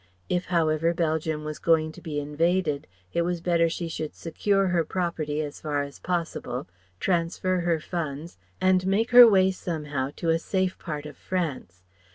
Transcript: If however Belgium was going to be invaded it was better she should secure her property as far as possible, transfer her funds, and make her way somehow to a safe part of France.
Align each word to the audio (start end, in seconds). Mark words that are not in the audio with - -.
If 0.29 0.45
however 0.45 0.95
Belgium 0.95 1.43
was 1.43 1.59
going 1.59 1.91
to 1.91 2.01
be 2.01 2.19
invaded 2.19 2.87
it 3.13 3.21
was 3.21 3.39
better 3.39 3.69
she 3.69 3.87
should 3.87 4.15
secure 4.15 4.69
her 4.69 4.83
property 4.83 5.41
as 5.43 5.61
far 5.61 5.83
as 5.83 5.99
possible, 5.99 6.67
transfer 6.99 7.59
her 7.59 7.79
funds, 7.79 8.39
and 8.59 8.87
make 8.87 9.11
her 9.11 9.27
way 9.29 9.51
somehow 9.51 10.09
to 10.15 10.31
a 10.31 10.39
safe 10.39 10.79
part 10.79 11.05
of 11.05 11.17
France. 11.17 11.83